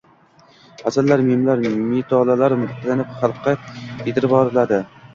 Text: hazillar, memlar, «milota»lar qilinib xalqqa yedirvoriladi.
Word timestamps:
hazillar, 0.91 1.23
memlar, 1.27 1.61
«milota»lar 1.75 2.57
qilinib 2.65 3.15
xalqqa 3.23 3.57
yedirvoriladi. 4.11 4.87